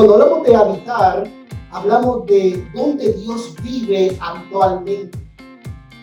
[0.00, 1.30] Cuando hablamos de habitar,
[1.72, 5.10] hablamos de dónde Dios vive actualmente.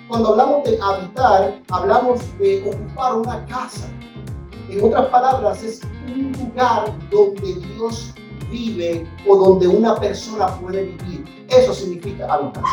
[0.07, 3.89] Cuando hablamos de habitar, hablamos de ocupar una casa.
[4.69, 8.13] En otras palabras, es un lugar donde Dios
[8.51, 11.25] vive o donde una persona puede vivir.
[11.49, 12.63] Eso significa habitar.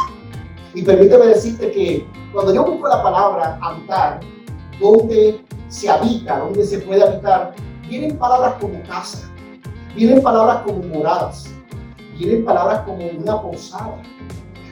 [0.75, 4.21] Y permíteme decirte que cuando yo busco la palabra habitar,
[4.79, 7.55] donde se habita, donde se puede habitar,
[7.89, 9.34] vienen palabras como casa,
[9.95, 11.51] vienen palabras como moradas,
[12.19, 14.03] vienen palabras como una posada,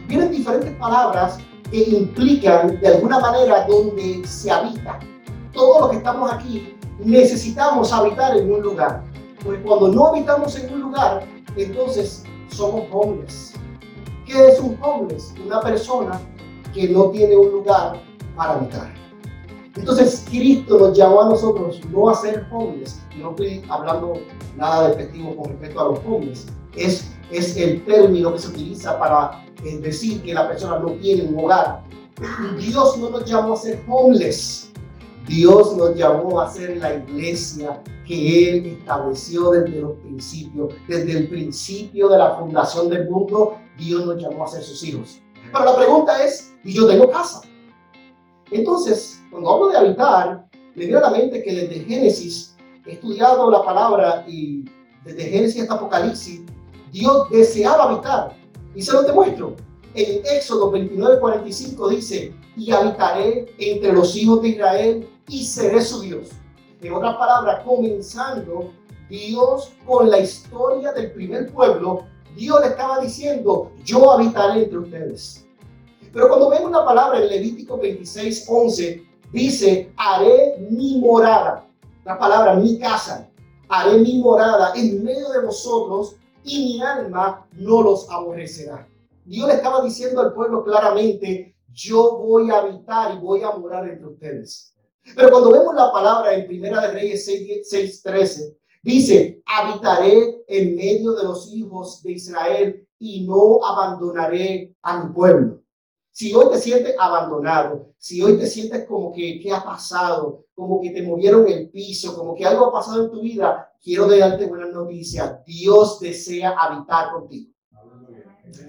[0.08, 1.38] vienen diferentes palabras
[1.70, 4.98] que implican de alguna manera donde se habita.
[5.52, 9.02] Todos los que estamos aquí necesitamos habitar en un lugar.
[9.42, 11.24] Porque cuando no habitamos en un lugar,
[11.56, 13.54] entonces somos homeless.
[14.26, 15.34] ¿Qué es un homeless?
[15.44, 16.20] Una persona
[16.72, 18.00] que no tiene un lugar
[18.36, 18.92] para habitar.
[19.76, 23.01] Entonces Cristo nos llamó a nosotros no a ser homeless.
[23.18, 24.14] No estoy hablando
[24.56, 26.46] nada despectivo con respecto a los homeless.
[26.76, 31.24] Es, es el término que se utiliza para eh, decir que la persona no tiene
[31.24, 31.82] un hogar.
[32.58, 34.72] Dios no nos llamó a ser homeless.
[35.26, 40.74] Dios nos llamó a ser la iglesia que Él estableció desde los principios.
[40.88, 45.20] Desde el principio de la fundación del mundo, Dios nos llamó a ser sus hijos.
[45.52, 47.42] Pero la pregunta es, ¿y yo tengo casa?
[48.50, 52.51] Entonces, cuando hablo de habitar, me viene a la mente que desde Génesis
[52.86, 54.64] he estudiado la palabra y
[55.04, 56.42] desde Génesis hasta Apocalipsis,
[56.92, 58.36] Dios deseaba habitar.
[58.74, 59.56] Y se lo demuestro.
[59.94, 66.00] En Éxodo 29, 45 dice, y habitaré entre los hijos de Israel y seré su
[66.00, 66.30] Dios.
[66.80, 68.72] En otras palabras, comenzando
[69.08, 75.46] Dios con la historia del primer pueblo, Dios le estaba diciendo, yo habitaré entre ustedes.
[76.12, 81.66] Pero cuando vemos la palabra en Levítico 26, 11, Dice, haré mi morada.
[82.04, 83.30] La palabra, mi casa.
[83.68, 88.88] Haré mi morada en medio de vosotros y mi alma no los aborrecerá.
[89.24, 93.88] Dios le estaba diciendo al pueblo claramente, yo voy a habitar y voy a morar
[93.88, 94.74] entre ustedes.
[95.14, 101.12] Pero cuando vemos la palabra en Primera de Reyes 6, 13, dice, habitaré en medio
[101.12, 105.62] de los hijos de Israel y no abandonaré a mi pueblo.
[106.10, 110.44] Si hoy te sientes abandonado, si hoy te sientes como que, ¿qué ha pasado?
[110.62, 114.06] Como que te movieron el piso, como que algo ha pasado en tu vida, quiero
[114.06, 115.44] darte buenas noticias.
[115.44, 117.50] Dios desea habitar contigo.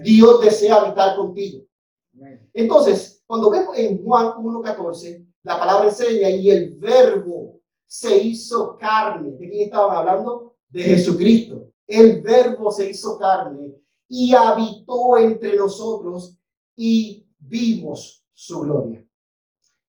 [0.02, 1.62] Dios desea habitar contigo.
[2.52, 9.30] Entonces, cuando vemos en Juan 1.14, la palabra enseña y el verbo se hizo carne.
[9.30, 10.56] ¿De quién estaban hablando?
[10.68, 11.70] De Jesucristo.
[11.86, 13.72] El verbo se hizo carne
[14.08, 16.36] y habitó entre nosotros
[16.74, 19.06] y vimos su gloria.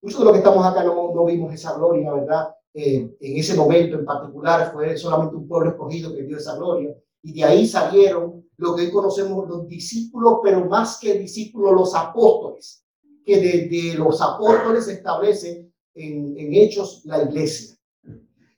[0.05, 2.55] Muchos de los que estamos acá no, no vimos esa gloria, ¿verdad?
[2.75, 6.95] Eh, en ese momento en particular fue solamente un pueblo escogido que vio esa gloria.
[7.23, 11.95] Y de ahí salieron lo que hoy conocemos los discípulos, pero más que discípulos, los
[11.95, 12.85] apóstoles,
[13.25, 17.75] que desde los apóstoles se establece en, en Hechos la iglesia.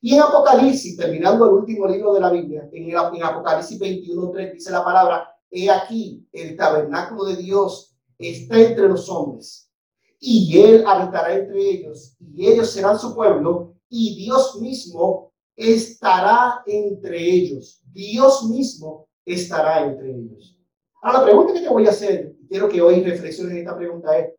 [0.02, 4.69] Y en Apocalipsis, terminando el último libro de la Biblia, en, en Apocalipsis 21.3 dice
[4.69, 9.66] la palabra, he aquí el tabernáculo de Dios está entre los hombres,
[10.19, 17.19] y él habitará entre ellos, y ellos serán su pueblo, y Dios mismo estará entre
[17.19, 17.81] ellos.
[17.91, 20.57] Dios mismo estará entre ellos.
[21.01, 24.17] Ahora, la pregunta que te voy a hacer, quiero que hoy reflexiones en esta pregunta
[24.17, 24.33] es,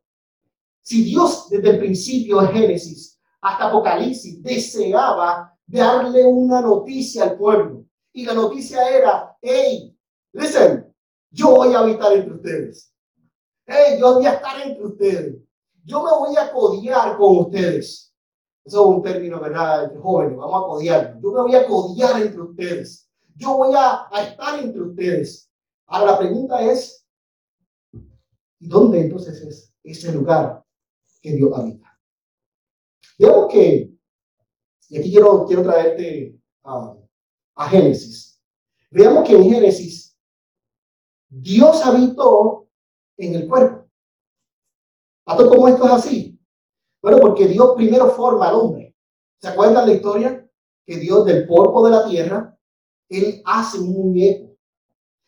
[0.82, 7.84] si Dios desde el principio de Génesis hasta Apocalipsis deseaba darle una noticia al pueblo,
[8.12, 9.96] y la noticia era, hey,
[10.32, 10.92] listen,
[11.30, 12.92] yo voy a habitar entre ustedes
[13.68, 15.36] hey, yo voy a estar entre ustedes.
[15.88, 18.15] Yo me voy a codiar con ustedes.
[18.62, 19.91] Eso es un término, ¿verdad?
[20.03, 21.19] Jóvenes, vamos a codiar.
[21.19, 23.09] Yo me voy a codiar entre ustedes.
[23.34, 25.50] Yo voy a, estar entre ustedes.
[25.87, 27.06] Ahora la pregunta es,
[28.59, 30.62] ¿dónde entonces es ese lugar
[31.23, 31.99] que Dios habita?
[33.19, 33.91] Veamos que,
[34.91, 36.96] y aquí quiero, quiero traerte a,
[37.55, 38.38] a Génesis.
[38.91, 40.14] Veamos que en Génesis
[41.31, 42.69] Dios habitó
[43.17, 43.77] en el cuerpo.
[45.28, 46.40] ¿Hasta cómo esto es así?
[47.02, 48.96] Bueno, porque Dios primero forma al hombre.
[49.38, 50.50] ¿Se acuerdan la historia?
[50.86, 52.58] Que Dios del polvo de la tierra,
[53.10, 54.56] Él hace un muñeco.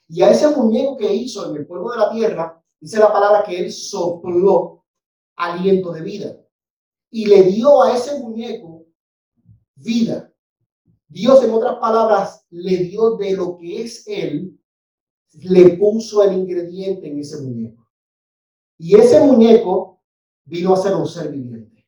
[0.08, 3.44] Y a ese muñeco que hizo en el polvo de la tierra, dice la palabra
[3.44, 4.86] que Él sopló
[5.36, 6.36] aliento de vida.
[7.10, 8.86] Y le dio a ese muñeco
[9.74, 10.32] vida.
[11.08, 14.58] Dios, en otras palabras, le dio de lo que es Él,
[15.34, 17.79] le puso el ingrediente en ese muñeco.
[18.82, 20.00] Y ese muñeco
[20.46, 21.86] vino a ser un ser viviente.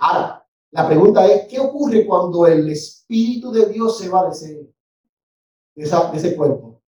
[0.00, 4.74] Ahora, la pregunta es, ¿qué ocurre cuando el Espíritu de Dios se va de ese,
[5.76, 6.82] de ese cuerpo?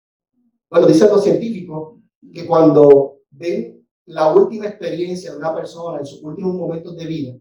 [0.71, 2.01] Bueno, dicen los científicos
[2.33, 7.37] que cuando ven la última experiencia de una persona en sus últimos momentos de vida,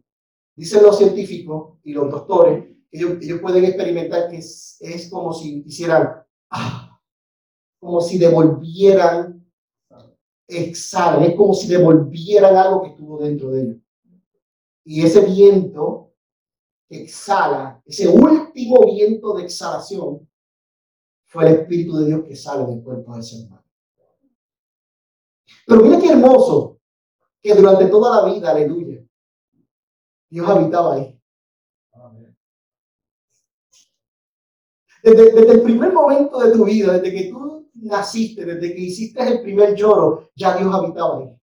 [0.58, 5.64] dicen los científicos y los doctores, ellos, ellos pueden experimentar que es, es como si
[5.66, 6.10] hicieran,
[6.50, 7.00] ah,
[7.80, 9.43] como si devolvieran,
[10.48, 13.78] exhalan, es como si devolvieran algo que estuvo dentro de ellos.
[14.86, 16.14] Y ese viento
[16.90, 20.28] exhala, ese último viento de exhalación,
[21.26, 23.66] fue el Espíritu de Dios que sale del cuerpo del ser humano.
[25.66, 26.80] Pero mira qué hermoso
[27.42, 29.04] que durante toda la vida, aleluya,
[30.30, 31.20] Dios habitaba ahí.
[35.04, 39.22] Desde, desde, el primer momento de tu vida, desde que tú naciste, desde que hiciste
[39.22, 41.36] el primer lloro, ya Dios habitaba ahí.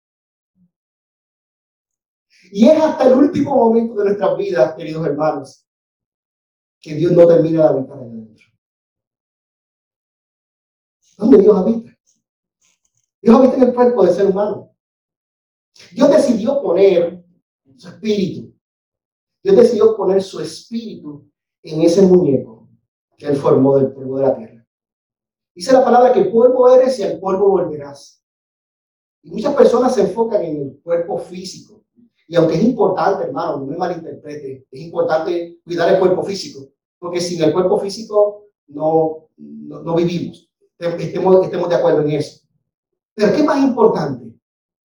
[2.53, 5.67] Y es hasta el último momento de nuestras vidas, queridos hermanos,
[6.81, 8.47] que Dios no termina de habitar ahí adentro.
[11.19, 11.99] ¿Dónde Dios habita?
[13.23, 14.75] Dios habita en el cuerpo del ser humano.
[15.93, 17.25] Dios decidió poner
[17.77, 18.55] su espíritu.
[19.43, 21.31] Dios decidió poner su espíritu
[21.63, 22.69] en ese muñeco
[23.17, 24.60] que él formó del polvo de la tierra.
[25.61, 28.25] Dice la palabra que polvo eres y al polvo volverás.
[29.23, 31.85] Y muchas personas se enfocan en el cuerpo físico.
[32.27, 36.67] Y aunque es importante, hermano, no me malinterprete, es importante cuidar el cuerpo físico,
[36.99, 40.51] porque sin el cuerpo físico no, no, vivimos.
[40.79, 42.41] Estemos, estemos de acuerdo en eso.
[43.13, 44.33] Pero ¿qué más importante?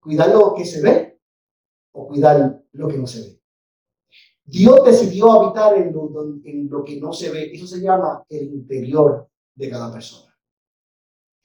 [0.02, 1.22] ¿Cuidar lo que se ve
[1.94, 3.42] o cuidar lo que no se ve?
[4.44, 6.12] Dios decidió habitar en lo,
[6.44, 7.50] en lo que no se ve.
[7.54, 10.25] Eso se llama el interior de cada persona.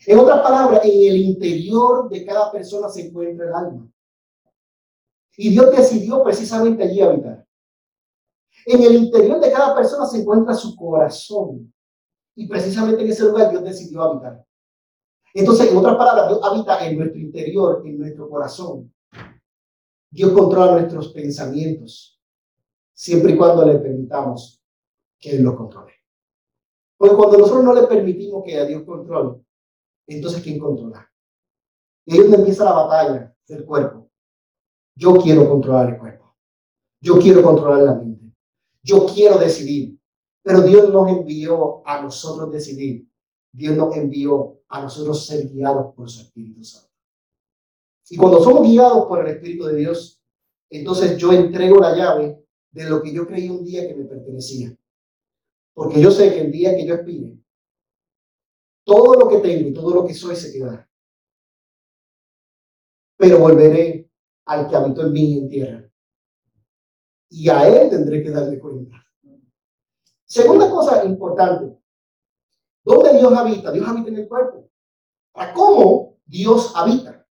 [0.06, 3.90] En otras palabras, en el interior de cada persona se encuentra el alma.
[5.36, 7.46] Y Dios decidió precisamente allí habitar.
[8.66, 11.72] En el interior de cada persona se encuentra su corazón.
[12.34, 14.44] Y precisamente en ese lugar Dios decidió habitar.
[15.34, 18.92] Entonces, en otras palabras, Dios habita en nuestro interior, en nuestro corazón.
[20.10, 22.20] Dios controla nuestros pensamientos,
[22.92, 24.60] siempre y cuando le permitamos
[25.20, 25.92] que Él los controle.
[26.96, 29.40] Porque cuando nosotros no le permitimos que a Dios controle,
[30.16, 31.10] entonces ¿quién controla?
[32.06, 34.10] Y ahí es donde empieza la batalla del cuerpo.
[34.96, 36.36] Yo quiero controlar el cuerpo.
[37.00, 38.34] Yo quiero controlar la mente.
[38.82, 39.98] Yo quiero decidir.
[40.42, 43.08] Pero Dios nos envió a nosotros decidir.
[43.52, 46.90] Dios nos envió a nosotros ser guiados por su Espíritu Santo.
[48.08, 50.20] Y cuando somos guiados por el Espíritu de Dios,
[50.70, 54.76] entonces yo entrego la llave de lo que yo creí un día que me pertenecía.
[55.74, 57.38] Porque yo sé que el día que yo expire,
[58.90, 60.88] todo lo que tengo y todo lo que soy se quedará.
[63.16, 64.10] Pero volveré
[64.46, 65.88] al que habitó en mí en tierra.
[67.28, 68.96] Y a él tendré que darle cuenta.
[70.24, 71.78] Segunda cosa importante.
[72.82, 73.70] ¿Dónde Dios habita?
[73.70, 74.68] Dios habita en el cuerpo.
[75.32, 77.24] ¿Para cómo Dios habita?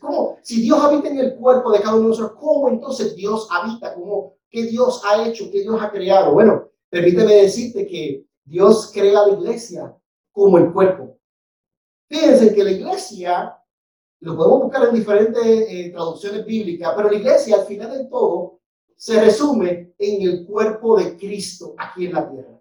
[0.00, 0.38] ¿Cómo?
[0.42, 3.94] Si Dios habita en el cuerpo de cada uno de nosotros, ¿cómo entonces Dios habita?
[3.94, 4.36] ¿Cómo?
[4.50, 5.50] ¿Qué Dios ha hecho?
[5.50, 6.34] ¿Qué Dios ha creado?
[6.34, 9.96] Bueno, permíteme decirte que Dios crea la iglesia
[10.32, 11.18] como el cuerpo.
[12.08, 13.56] Fíjense que la iglesia
[14.20, 18.60] lo podemos buscar en diferentes eh, traducciones bíblicas, pero la iglesia al final de todo
[18.96, 22.60] se resume en el cuerpo de Cristo aquí en la tierra.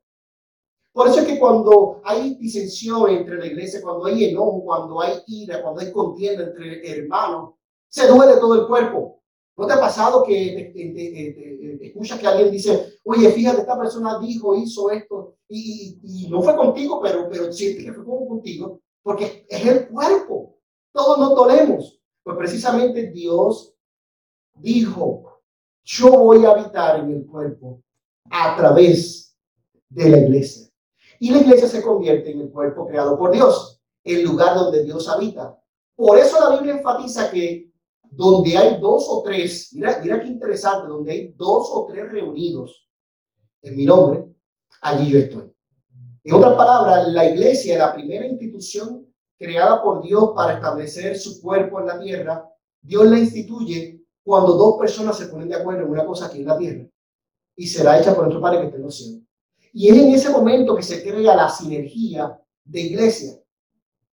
[0.93, 5.21] Por eso es que cuando hay disensión entre la iglesia, cuando hay enojo, cuando hay
[5.27, 7.55] ira, cuando hay contienda entre hermanos,
[7.89, 9.18] se duele todo el cuerpo.
[9.59, 14.55] ¿No te ha pasado que te, escuchas que alguien dice, oye, fíjate, esta persona dijo,
[14.55, 19.65] hizo esto, y, y, no fue contigo, pero, pero siente que fue contigo, porque es
[19.65, 20.59] el cuerpo
[20.91, 21.99] todos nos dolemos.
[22.23, 23.73] Pues precisamente Dios
[24.55, 25.41] dijo,
[25.83, 27.81] yo voy a habitar en el cuerpo
[28.29, 29.35] a través
[29.89, 30.69] de la iglesia.
[31.19, 35.07] Y la iglesia se convierte en el cuerpo creado por Dios, el lugar donde Dios
[35.09, 35.59] habita.
[35.95, 37.68] Por eso la Biblia enfatiza que
[38.11, 42.89] donde hay dos o tres, mira, mira qué interesante, donde hay dos o tres reunidos
[43.61, 44.25] en mi nombre,
[44.81, 45.51] allí yo estoy.
[46.23, 51.79] En otras palabras, la iglesia, la primera institución creada por Dios para establecer su cuerpo
[51.79, 52.49] en la tierra,
[52.81, 56.47] Dios la instituye cuando dos personas se ponen de acuerdo en una cosa aquí en
[56.47, 56.85] la tierra
[57.55, 59.23] y será hecha por nuestro Padre que está en los cielos.
[59.73, 63.33] Y es en ese momento que se crea la sinergia de iglesia.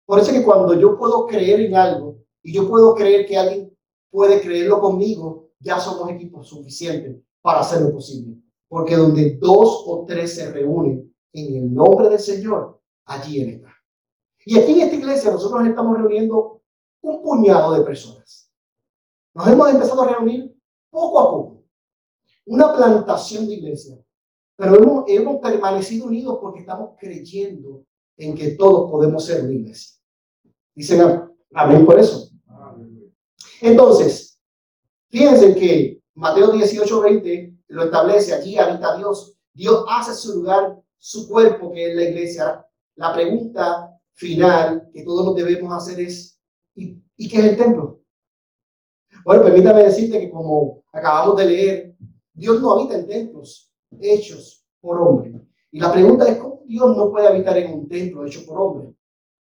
[0.06, 3.38] Por eso es que cuando yo puedo creer en algo y yo puedo creer que
[3.38, 3.71] alguien
[4.12, 8.38] puede creerlo conmigo, ya somos equipos suficientes para hacerlo posible.
[8.68, 13.70] Porque donde dos o tres se reúnen en el nombre del Señor, allí Él está.
[14.46, 16.62] Y aquí en esta iglesia nosotros estamos reuniendo
[17.02, 18.52] un puñado de personas.
[19.34, 20.56] Nos hemos empezado a reunir
[20.90, 21.64] poco a poco.
[22.46, 23.98] Una plantación de iglesia.
[24.58, 27.86] Pero hemos, hemos permanecido unidos porque estamos creyendo
[28.18, 29.98] en que todos podemos ser una iglesia.
[30.76, 32.31] Dicen amén por eso.
[33.62, 34.40] Entonces,
[35.10, 39.38] fíjense que Mateo 18, 20 lo establece, allí habita Dios.
[39.54, 42.66] Dios hace su lugar, su cuerpo, que es la iglesia.
[42.96, 46.40] La pregunta final que todos nos debemos hacer es,
[46.76, 48.02] ¿y, ¿y qué es el templo?
[49.24, 51.96] Bueno, permítame decirte que como acabamos de leer,
[52.34, 55.40] Dios no habita en templos hechos por hombre.
[55.72, 58.94] Y la pregunta es, ¿cómo Dios no puede habitar en un templo hecho por hombre?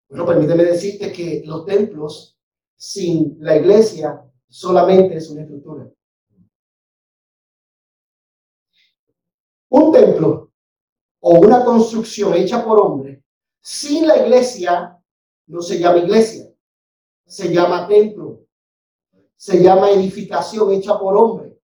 [0.09, 2.37] Bueno, permíteme decirte que los templos
[2.81, 5.87] sin la iglesia solamente es una estructura.
[9.69, 10.51] Un templo
[11.19, 13.23] o una construcción hecha por hombre
[13.61, 14.99] sin la iglesia
[15.45, 16.51] no se llama iglesia,
[17.23, 18.47] se llama templo,
[19.35, 21.61] se llama edificación hecha por hombre.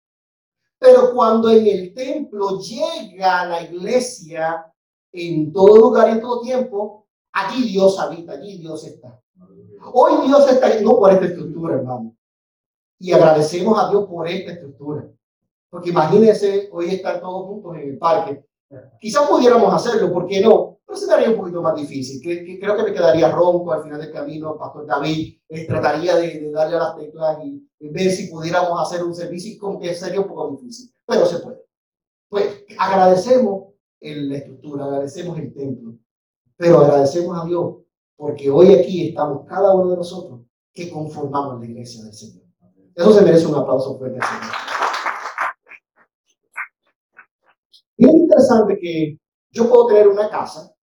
[0.80, 4.66] Pero cuando en el templo llega la iglesia
[5.12, 9.20] en todo lugar y en todo tiempo, allí Dios habita, allí Dios está.
[9.92, 12.16] Hoy Dios está no por esta estructura, hermano.
[13.00, 15.10] Y agradecemos a Dios por esta estructura.
[15.70, 18.46] Porque imagínense hoy estar todos juntos en el parque.
[19.00, 20.80] Quizás pudiéramos hacerlo, ¿por qué no?
[20.86, 22.22] Pero sería un poquito más difícil.
[22.22, 24.58] creo que me quedaría ronco al final del camino.
[24.58, 29.14] Pastor David eh, trataría de, darle a las teclas y, ver si pudiéramos hacer un
[29.14, 30.94] servicio, como que sería un poco difícil.
[31.06, 31.66] Pero se puede.
[32.30, 35.98] Pues agradecemos la estructura, agradecemos el templo,
[36.58, 37.76] pero agradecemos a Dios
[38.16, 40.42] porque hoy aquí estamos cada uno de nosotros
[40.74, 42.44] que conformamos la iglesia del Señor.
[42.96, 44.54] Eso se merece un aplauso fuerte Señor.
[47.98, 49.20] Y es interesante que
[49.52, 50.76] yo puedo tener una casa,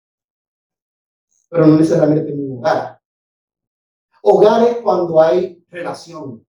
[1.49, 3.01] pero no necesariamente tengo un hogar.
[4.23, 6.47] Hogar es cuando hay relación.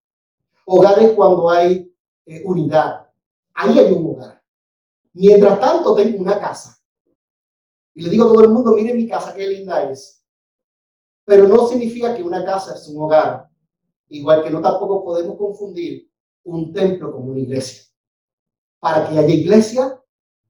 [0.66, 1.92] Hogar es cuando hay
[2.26, 3.08] eh, unidad.
[3.54, 4.42] Ahí hay un hogar.
[5.14, 6.81] Mientras tanto, tengo una casa.
[7.94, 10.24] Y le digo a todo el mundo, mire mi casa, qué linda es.
[11.26, 13.48] Pero no significa que una casa es un hogar,
[14.10, 16.10] igual que no tampoco podemos confundir
[16.44, 17.84] un templo con una iglesia.
[18.80, 20.02] Para que haya iglesia,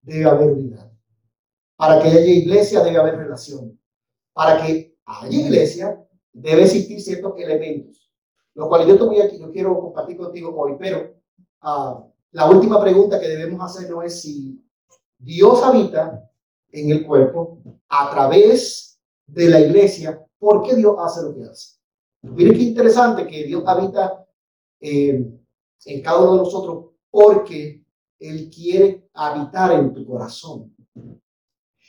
[0.01, 0.91] debe haber unidad.
[1.75, 3.79] Para que haya iglesia, debe haber relación.
[4.33, 8.12] Para que haya iglesia, debe existir ciertos elementos,
[8.53, 11.15] lo cual yo, te voy aquí, yo quiero compartir contigo hoy, pero
[11.63, 14.63] uh, la última pregunta que debemos hacer no es si
[15.17, 16.30] Dios habita
[16.71, 17.59] en el cuerpo
[17.89, 21.77] a través de la iglesia ¿Por qué Dios hace lo que hace?
[22.23, 24.25] Miren qué interesante que Dios habita
[24.79, 25.23] eh,
[25.85, 27.85] en cada uno de nosotros porque
[28.17, 30.75] Él quiere habitar en tu corazón.
[30.95, 31.21] En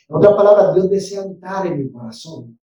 [0.07, 2.59] otras palabras, Dios desea habitar en mi corazón.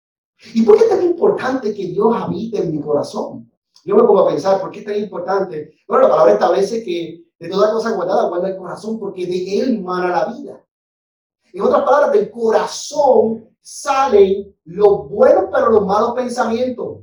[0.53, 3.51] ¿Y por qué es tan importante que Dios habite en mi corazón?
[3.83, 5.75] Yo me pongo a pensar, ¿por qué es tan importante?
[5.89, 9.81] Bueno, la palabra establece que de toda cosa guardada guarda el corazón porque de él
[9.81, 10.63] mana la vida.
[11.53, 16.99] En otras palabras, del corazón salen los buenos, pero los malos pensamientos.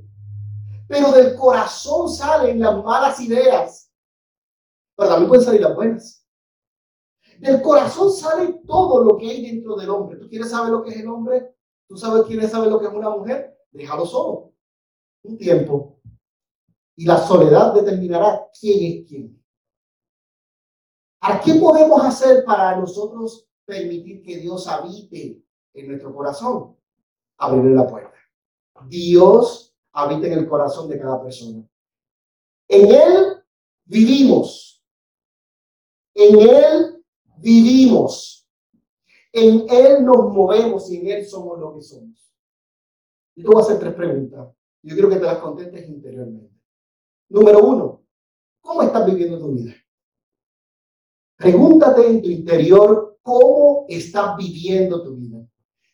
[0.87, 3.91] Pero del corazón salen las malas ideas.
[4.95, 6.25] Pero también pueden salir las buenas.
[7.39, 10.17] Del corazón sale todo lo que hay dentro del hombre.
[10.17, 11.55] ¿Tú quieres saber lo que es el hombre?
[11.87, 13.57] ¿Tú sabes quién sabe lo que es una mujer?
[13.71, 14.53] Déjalo solo.
[15.23, 15.99] Un tiempo.
[16.95, 19.43] Y la soledad determinará quién es quién.
[21.21, 25.43] ¿A qué podemos hacer para nosotros permitir que Dios habite
[25.73, 26.77] en nuestro corazón,
[27.37, 28.13] abrirle la puerta.
[28.87, 31.67] Dios habita en el corazón de cada persona.
[32.67, 33.43] En Él
[33.85, 34.83] vivimos.
[36.13, 37.03] En Él
[37.37, 38.47] vivimos.
[39.31, 42.33] En Él nos movemos y en Él somos lo que somos.
[43.35, 44.55] Y tú vas a hacer tres preguntas.
[44.81, 46.55] Yo quiero que te las contestes interiormente.
[47.29, 48.03] Número uno,
[48.61, 49.73] ¿cómo estás viviendo tu vida?
[51.37, 55.39] Pregúntate en tu interior cómo estás viviendo tu vida.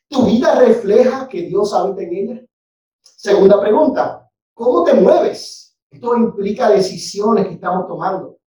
[0.09, 2.45] ¿Tu vida refleja que Dios habita en ella?
[3.01, 5.77] Segunda pregunta, ¿cómo te mueves?
[5.89, 8.38] Esto implica decisiones que estamos tomando.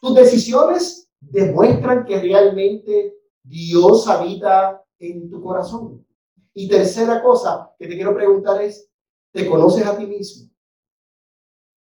[0.00, 6.06] Tus decisiones demuestran que realmente Dios habita en tu corazón.
[6.54, 8.90] Y tercera cosa que te quiero preguntar es,
[9.30, 10.50] ¿te conoces a ti mismo?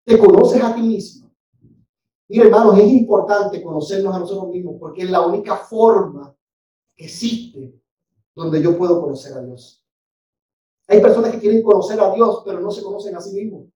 [0.06, 1.32] ¿Te conoces a ti mismo?
[2.28, 6.36] Mira, hermanos, es importante conocernos a nosotros mismos porque es la única forma
[7.04, 7.74] existe
[8.36, 9.84] donde yo puedo conocer a Dios.
[10.88, 13.68] Hay personas que quieren conocer a Dios, pero no se conocen a sí mismos.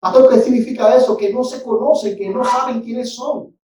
[0.00, 1.16] Pastor, ¿qué significa eso?
[1.16, 3.56] Que no se conocen, que no saben quiénes son.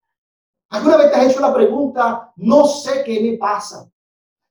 [0.69, 3.89] ¿Alguna vez te has hecho la pregunta, no sé qué me pasa?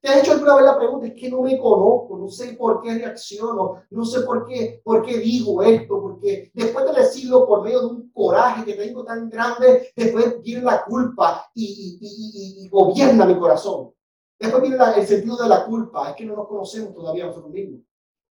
[0.01, 2.81] ¿Te has hecho alguna vez la pregunta, es que no me conozco, no sé por
[2.81, 7.63] qué reacciono, no sé por qué, por qué digo esto, porque después de decirlo por
[7.63, 13.39] medio de un coraje que tengo tan grande, después viene la culpa y, gobierna mi
[13.39, 13.91] corazón.
[14.39, 17.81] Después viene el sentido de la culpa, es que no nos conocemos todavía nosotros mismos.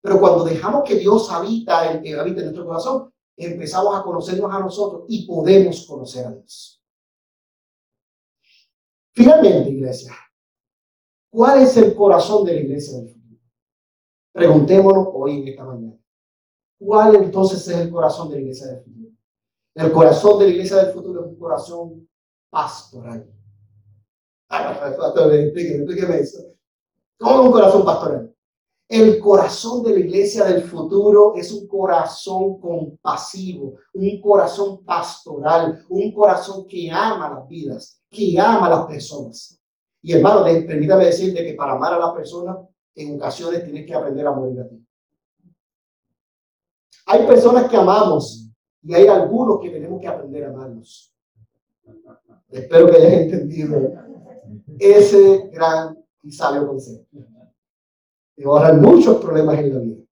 [0.02, 4.54] Pero cuando dejamos que Dios habita, el que habita en nuestro corazón, empezamos a conocernos
[4.54, 6.82] a nosotros y podemos conocer a Dios.
[9.14, 10.14] Finalmente, iglesia,
[11.30, 13.42] ¿cuál es el corazón de la iglesia del futuro?
[14.32, 15.98] Preguntémonos hoy en esta mañana.
[16.80, 19.12] ¿Cuál entonces es el corazón de la iglesia del futuro?
[19.76, 22.10] El corazón de la iglesia del futuro es un corazón
[22.50, 23.37] pastoral.
[24.50, 26.40] Explíqueme, eso.
[27.20, 28.34] ¿Cómo un corazón pastoral?
[28.90, 36.14] El corazón de la iglesia del futuro es un corazón compasivo, un corazón pastoral, un
[36.14, 39.60] corazón que ama las vidas, que ama a las personas.
[40.02, 42.58] Y hermano, permítame decirte que para amar a las personas,
[42.96, 44.82] en ocasiones tienes que aprender a morir a ti.
[47.08, 48.50] Hay personas que amamos
[48.84, 51.14] y hay algunos que tenemos que aprender a amarnos.
[52.50, 54.07] Espero que hayas entendido
[54.80, 57.06] ese gran y sabio consejo
[58.38, 60.04] te ahorrar muchos problemas en la vida.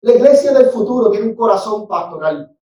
[0.00, 2.56] La iglesia del futuro tiene un corazón pastoral.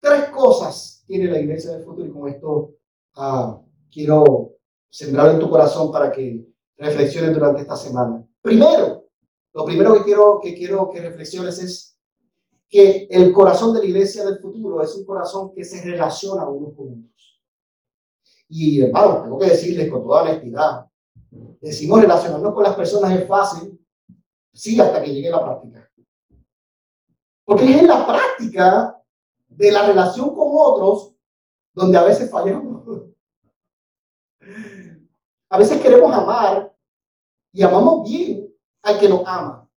[0.00, 2.74] Tres cosas tiene la iglesia del futuro y con esto
[3.16, 4.56] ah, quiero
[4.90, 8.26] sembrar en tu corazón para que reflexiones durante esta semana.
[8.42, 9.06] Primero,
[9.54, 11.98] lo primero que quiero que, quiero que reflexiones es
[12.68, 16.74] que el corazón de la iglesia del futuro es un corazón que se relaciona unos
[16.76, 17.17] con otros.
[18.48, 20.86] Y hermano, tengo que decirles con toda honestidad,
[21.60, 23.78] decimos relacionarnos con las personas es fácil,
[24.52, 25.90] sí, hasta que llegue la práctica.
[27.44, 29.02] Porque es en la práctica
[29.48, 31.14] de la relación con otros
[31.72, 32.78] donde a veces fallamos.
[35.50, 36.74] A veces queremos amar
[37.52, 39.68] y amamos bien al que nos ama.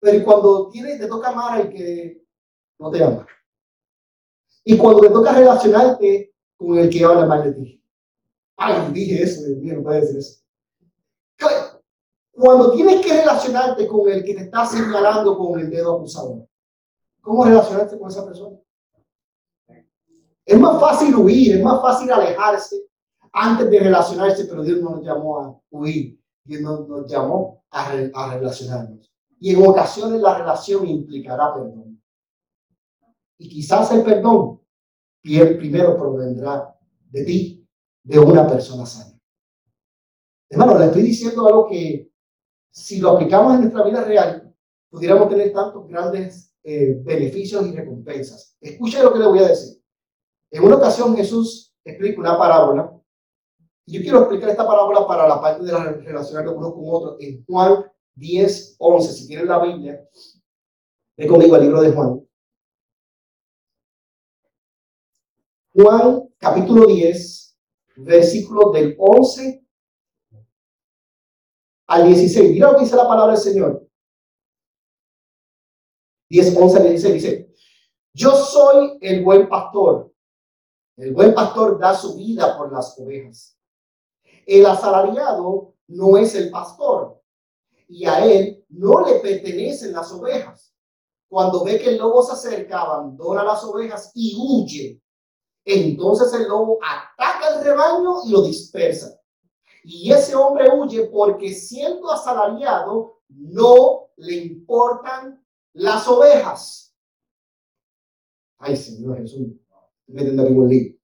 [0.00, 2.24] Pero cuando tienes, te toca amar al que
[2.78, 3.26] no te ama.
[4.64, 7.77] Y cuando te toca relacionarte con el que habla mal de ti.
[8.60, 10.40] Ay, dije eso, Dios mío, no puede decir eso.
[12.32, 16.46] Cuando tienes que relacionarte con el que te está señalando con el dedo acusador,
[17.20, 18.56] ¿cómo relacionarte con esa persona?
[20.44, 22.84] Es más fácil huir, es más fácil alejarse
[23.32, 28.34] antes de relacionarse, pero Dios no nos llamó a huir, Dios nos, llamó a, a
[28.34, 29.12] relacionarnos.
[29.38, 32.02] Y en ocasiones la relación implicará perdón.
[33.38, 34.60] Y quizás el perdón
[35.22, 36.74] primero provendrá
[37.10, 37.57] de ti,
[38.08, 39.20] de una persona sana.
[40.48, 42.10] Hermano, le estoy diciendo algo que
[42.70, 44.54] si lo aplicamos en nuestra vida real,
[44.88, 48.56] pudiéramos tener tantos grandes eh, beneficios y recompensas.
[48.62, 49.82] Escuche lo que le voy a decir.
[50.50, 52.98] En una ocasión Jesús explica una parábola.
[53.84, 57.16] Yo quiero explicar esta parábola para la parte de la relacionar de unos con otros
[57.20, 59.12] en Juan 10, 11.
[59.12, 60.08] Si tienen la Biblia,
[61.14, 62.26] ve conmigo al libro de Juan.
[65.74, 67.47] Juan capítulo 10,
[68.04, 69.64] versículos del 11
[71.88, 72.50] al 16.
[72.52, 73.88] Mira lo que dice la palabra del Señor.
[76.30, 77.54] 10, 11 al 16 dice,
[78.12, 80.12] yo soy el buen pastor.
[80.96, 83.56] El buen pastor da su vida por las ovejas.
[84.46, 87.22] El asalariado no es el pastor
[87.88, 90.74] y a él no le pertenecen las ovejas.
[91.28, 95.00] Cuando ve que el lobo se acerca, abandona las ovejas y huye.
[95.70, 99.20] Entonces el lobo ataca el rebaño y lo dispersa.
[99.84, 106.96] Y ese hombre huye porque siendo asalariado no le importan las ovejas.
[108.56, 109.48] Ay, Señor Jesús,
[110.08, 110.98] aquí un libro.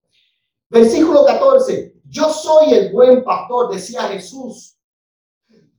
[0.70, 2.00] Versículo 14.
[2.07, 4.79] Yo soy el buen pastor, decía Jesús.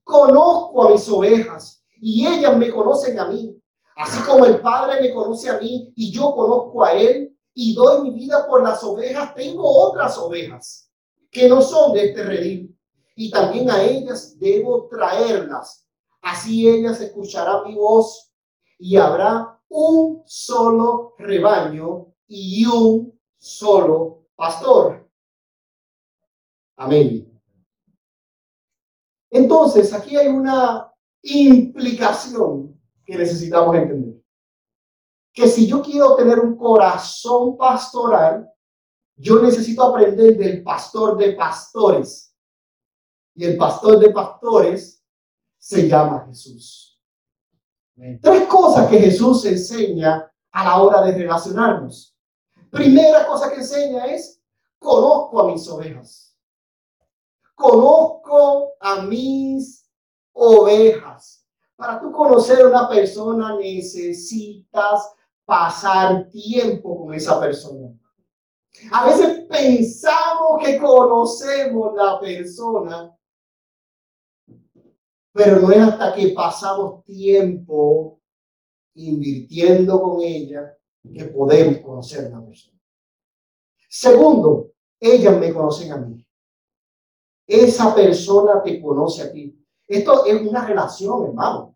[0.04, 3.60] Conozco a mis ovejas y ellas me conocen a mí.
[3.96, 8.02] Así como el Padre me conoce a mí y yo conozco a Él y doy
[8.02, 10.92] mi vida por las ovejas, tengo otras ovejas
[11.32, 12.78] que no son de este redil
[13.16, 15.88] y también a ellas debo traerlas.
[16.22, 18.32] Así ellas escucharán mi voz
[18.78, 25.10] y habrá un solo rebaño y un solo pastor.
[26.76, 27.32] Amén.
[29.30, 30.92] Entonces, aquí hay una
[31.22, 34.15] implicación que necesitamos entender.
[35.36, 38.50] Que si yo quiero tener un corazón pastoral,
[39.18, 42.34] yo necesito aprender del pastor de pastores
[43.36, 45.04] y el pastor de pastores
[45.58, 47.00] se llama Jesús.
[48.22, 52.16] Tres cosas que Jesús enseña a la hora de relacionarnos.
[52.70, 54.42] Primera cosa que enseña es,
[54.80, 56.38] conozco a mis ovejas.
[57.56, 59.90] Conozco a mis
[60.34, 61.46] ovejas.
[61.76, 65.15] Para tú conocer a una persona necesitas
[65.46, 67.94] pasar tiempo con esa persona.
[68.92, 73.16] A veces pensamos que conocemos la persona
[75.36, 78.22] Pero no es hasta que pasamos tiempo
[78.94, 80.78] invirtiendo con ella
[81.14, 82.80] que podemos conocer la persona.
[83.90, 86.26] Segundo, ellas me conocen a mí.
[87.46, 89.62] Esa persona te conoce a ti.
[89.86, 91.75] Esto es una relación, hermano,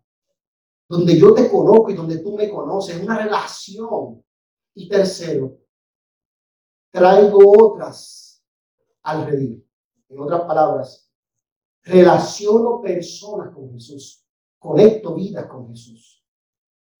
[0.90, 2.96] donde yo te conozco y donde tú me conoces.
[2.96, 4.24] Es una relación.
[4.74, 5.56] Y tercero,
[6.90, 8.44] traigo otras
[9.04, 9.64] al redil.
[10.08, 11.08] En otras palabras,
[11.82, 14.24] relaciono personas con Jesús,
[14.58, 16.24] conecto vidas con Jesús.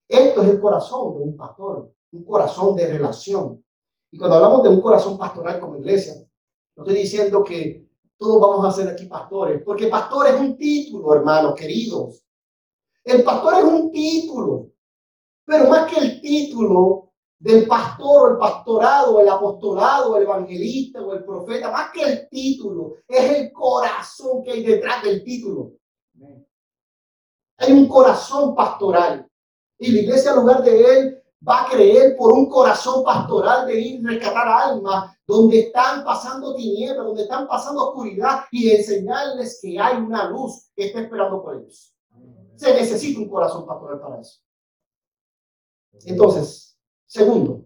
[0.08, 3.64] Esto es el corazón de un pastor, un corazón de relación.
[4.12, 6.14] Y cuando hablamos de un corazón pastoral como iglesia,
[6.76, 11.12] no estoy diciendo que todos vamos a ser aquí pastores, porque pastor es un título,
[11.12, 12.22] hermanos queridos.
[13.04, 14.70] El pastor es un título,
[15.44, 21.14] pero más que el título del pastor o el pastorado, el apostolado, el evangelista o
[21.14, 25.72] el profeta, más que el título, es el corazón que hay detrás del título.
[27.56, 29.26] Hay un corazón pastoral.
[29.78, 33.80] Y la iglesia, en lugar de él, va a creer por un corazón pastoral de
[33.80, 39.80] ir a rescatar almas donde están pasando tinieblas, donde están pasando oscuridad y enseñarles que
[39.80, 41.94] hay una luz que está esperando por ellos.
[42.60, 44.38] Se necesita un corazón pastoral para eso.
[46.04, 47.64] Entonces, segundo,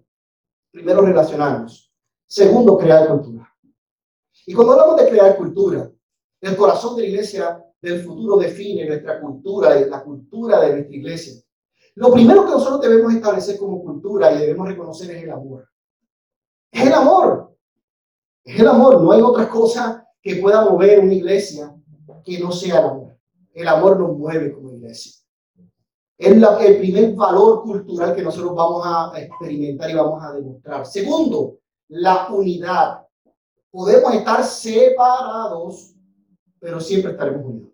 [0.70, 1.92] primero relacionarnos.
[2.24, 3.52] Segundo, crear cultura.
[4.46, 5.90] Y cuando hablamos de crear cultura,
[6.40, 11.42] el corazón de la iglesia del futuro define nuestra cultura, la cultura de nuestra iglesia.
[11.96, 15.68] Lo primero que nosotros debemos establecer como cultura y debemos reconocer es el amor.
[16.70, 17.56] Es el amor.
[18.44, 19.02] Es el amor.
[19.02, 21.74] No hay otra cosa que pueda mover una iglesia
[22.24, 23.18] que no sea el amor.
[23.52, 25.12] El amor nos mueve como iglesia.
[26.16, 30.86] Es el primer valor cultural que nosotros vamos a experimentar y vamos a demostrar.
[30.86, 33.06] Segundo, la unidad.
[33.70, 35.94] Podemos estar separados,
[36.60, 37.72] pero siempre estaremos unidos.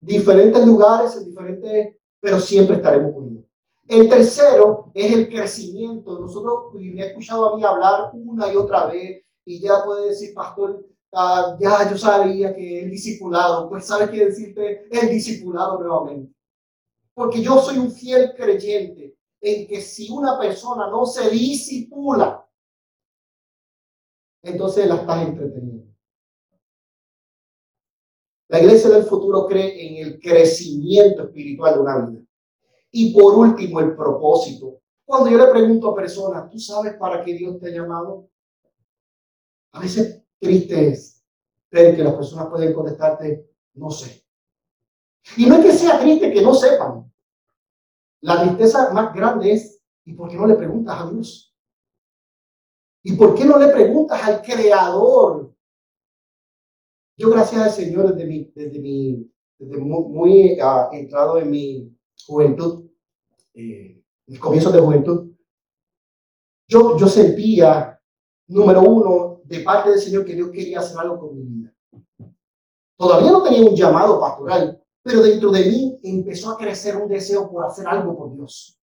[0.00, 3.44] Diferentes lugares, diferentes pero siempre estaremos unidos.
[3.88, 6.20] El tercero es el crecimiento.
[6.20, 10.32] Nosotros, me he escuchado a mí hablar una y otra vez y ya puede decir,
[10.34, 16.32] pastor, ah, ya yo sabía que el discipulado, pues sabes qué decirte el discipulado nuevamente.
[17.14, 22.46] Porque yo soy un fiel creyente en que si una persona no se disipula,
[24.42, 25.90] entonces la estás entreteniendo.
[28.48, 32.20] La iglesia del futuro cree en el crecimiento espiritual de una vida.
[32.90, 34.80] Y por último, el propósito.
[35.04, 38.28] Cuando yo le pregunto a personas, ¿tú sabes para qué Dios te ha llamado?
[39.72, 41.24] A veces triste es
[41.70, 44.24] ver que las personas pueden contestarte, no sé.
[45.36, 47.12] Y no es que sea triste que no sepan.
[48.22, 51.54] La tristeza más grande es, ¿y por qué no le preguntas a Dios?
[53.02, 55.50] ¿Y por qué no le preguntas al Creador
[57.20, 61.94] yo, gracias al Señor, desde mi, desde mi, desde muy, ah, entrado en mi
[62.26, 62.86] juventud,
[63.52, 64.02] eh,
[64.38, 65.30] comienzos de juventud,
[66.66, 68.00] yo, yo sentía,
[68.46, 71.74] número uno, de parte del Señor que Dios quería hacer algo con mi vida.
[72.96, 77.50] Todavía no tenía un llamado pastoral, pero dentro de mí empezó a crecer un deseo
[77.50, 78.78] por hacer algo por Dios.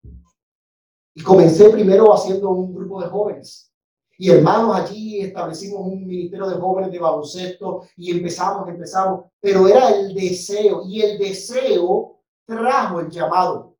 [1.14, 3.72] Y comencé primero haciendo un grupo de jóvenes.
[4.18, 9.90] Y hermanos, allí establecimos un ministerio de jóvenes de baloncesto y empezamos, empezamos, pero era
[9.90, 13.76] el deseo y el deseo trajo el llamado.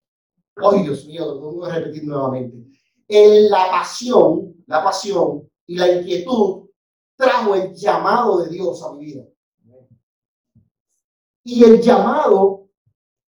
[0.54, 2.58] Ay, Dios mío, lo voy a repetir nuevamente.
[3.08, 6.65] En la pasión, la pasión y la inquietud
[7.16, 9.24] trajo el llamado de Dios a mi vida.
[11.44, 12.68] Y el llamado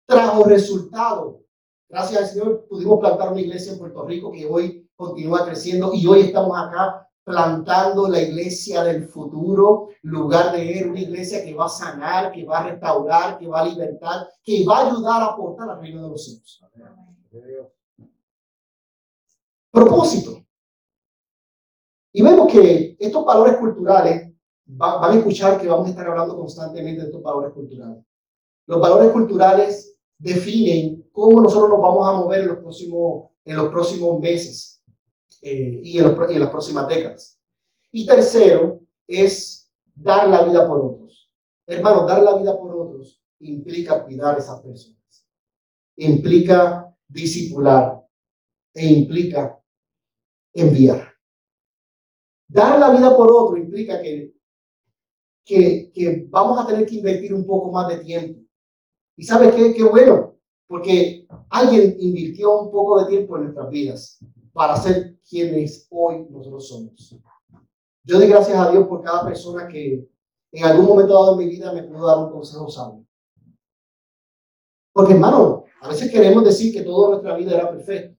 [0.06, 1.42] trajo resultado.
[1.90, 6.06] Gracias al Señor pudimos plantar una iglesia en Puerto Rico que hoy continúa creciendo y
[6.08, 11.66] hoy estamos acá plantando la iglesia del futuro, lugar de él, una iglesia que va
[11.66, 15.26] a sanar, que va a restaurar, que va a libertar, que va a ayudar a
[15.26, 16.64] aportar al reino de los cielos.
[19.72, 20.45] Propósito.
[22.18, 24.32] Y vemos que estos valores culturales,
[24.68, 28.06] van a escuchar que vamos a estar hablando constantemente de estos valores culturales.
[28.68, 33.68] Los valores culturales definen cómo nosotros nos vamos a mover en los próximos, en los
[33.68, 34.82] próximos meses
[35.42, 37.38] eh, y, en las próximas décadas.
[37.92, 41.30] Y tercero es dar la vida por otros.
[41.68, 45.28] Hermano, dar la vida por otros implica cuidar a esas personas,
[45.98, 48.02] implica discipular
[48.74, 49.60] e implica
[50.54, 51.15] enviar.
[52.48, 54.34] Dar la vida por otro implica que,
[55.44, 58.40] que, que vamos a tener que invertir un poco más de tiempo.
[59.18, 59.74] ¿Y sabe qué?
[59.74, 60.36] Qué bueno,
[60.68, 64.20] porque alguien invirtió un poco de tiempo en nuestras vidas
[64.54, 67.16] para ser quienes hoy nosotros somos.
[68.04, 70.08] Yo doy gracias a Dios por cada persona que
[70.52, 73.06] en algún momento dado en mi vida me pudo dar un consejo sabio.
[74.94, 78.16] Porque hermano, a veces queremos decir que toda nuestra vida era perfecta,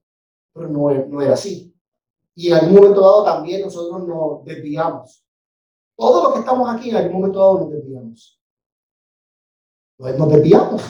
[0.52, 1.74] pero no, no era así.
[2.38, 5.24] Y en algún momento dado también nosotros nos desviamos.
[5.96, 8.40] Todos los que estamos aquí en algún momento dado nos desviamos.
[9.98, 10.82] Nos desviamos.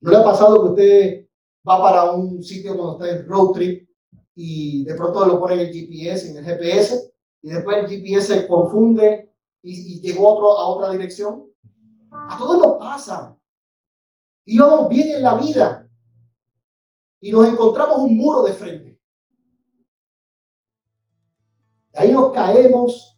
[0.00, 1.28] ¿No le ha pasado que usted
[1.68, 3.88] va para un sitio cuando está en road trip
[4.36, 7.12] y de pronto lo pone en el GPS, en el GPS,
[7.42, 11.50] y después el GPS se confunde y, llegó a, otro, a otra dirección?
[12.12, 13.36] A todos nos pasa.
[14.44, 15.88] Y vamos bien en la vida
[17.20, 18.93] y nos encontramos un muro de frente.
[21.96, 23.16] Ahí nos caemos.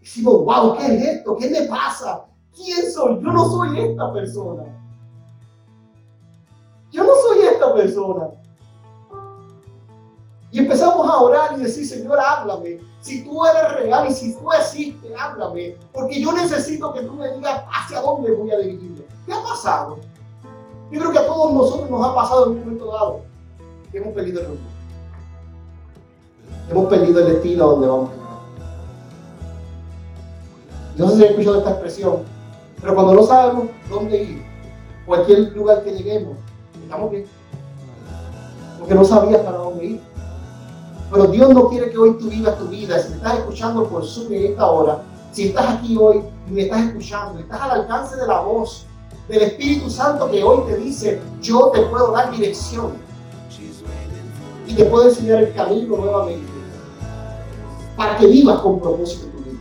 [0.00, 1.36] Decimos, wow, ¿qué es esto?
[1.36, 2.24] ¿Qué me pasa?
[2.54, 3.22] ¿Quién soy?
[3.22, 4.64] Yo no soy esta persona.
[6.90, 8.30] Yo no soy esta persona.
[10.50, 12.80] Y empezamos a orar y decir, Señor, háblame.
[13.00, 15.76] Si tú eres real y si tú existes, háblame.
[15.92, 19.04] Porque yo necesito que tú me digas hacia dónde voy a dirigirme.
[19.26, 19.98] ¿Qué ha pasado?
[20.90, 23.20] Yo creo que a todos nosotros nos ha pasado en un momento dado
[23.92, 24.67] que hemos perdido el rumbo.
[26.70, 28.10] Hemos perdido el destino a donde vamos.
[30.96, 32.16] No sé si he escuchado esta expresión,
[32.80, 34.42] pero cuando no sabemos dónde ir,
[35.06, 36.36] cualquier lugar que lleguemos,
[36.82, 37.24] estamos bien.
[38.78, 40.00] Porque no sabías para dónde ir.
[41.10, 42.98] Pero Dios no quiere que hoy tú vivas tu vida.
[42.98, 45.02] Si me estás escuchando por Zoom en esta hora,
[45.32, 48.84] si estás aquí hoy y me estás escuchando, estás al alcance de la voz
[49.28, 52.92] del Espíritu Santo que hoy te dice, yo te puedo dar dirección
[54.66, 56.57] y te puedo enseñar el camino nuevamente
[57.98, 59.58] para que vivas con propósito tu vida.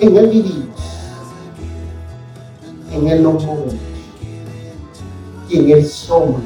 [0.00, 0.80] En Él vivimos,
[2.90, 3.74] en Él nos movemos
[5.50, 6.40] y en Él somos